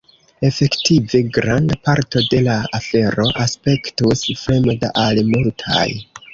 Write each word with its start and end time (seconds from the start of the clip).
Efektive 0.47 1.21
granda 1.35 1.77
parto 1.89 2.23
de 2.33 2.41
la 2.49 2.57
afero 2.79 3.29
aspektus 3.47 4.27
fremda 4.43 4.93
al 5.07 5.25
multaj. 5.33 5.89